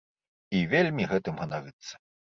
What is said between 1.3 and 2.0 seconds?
ганарыцца.